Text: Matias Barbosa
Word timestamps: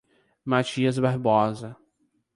Matias 0.43 0.97
Barbosa 0.97 1.77